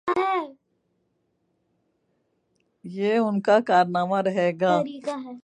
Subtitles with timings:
[2.85, 4.81] یہ ان کا کارنامہ رہے گا۔